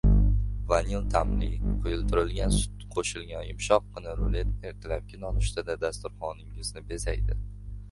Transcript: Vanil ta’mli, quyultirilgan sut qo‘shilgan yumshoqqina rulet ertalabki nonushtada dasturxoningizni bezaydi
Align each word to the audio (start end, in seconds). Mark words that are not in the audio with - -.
Vanil 0.69 1.03
ta’mli, 1.15 1.49
quyultirilgan 1.83 2.55
sut 2.55 2.87
qo‘shilgan 2.95 3.45
yumshoqqina 3.49 4.17
rulet 4.23 4.67
ertalabki 4.73 5.23
nonushtada 5.27 5.79
dasturxoningizni 5.87 6.87
bezaydi 6.93 7.41